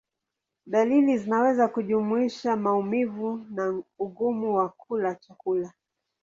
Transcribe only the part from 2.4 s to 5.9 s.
maumivu na ugumu wa kula chakula.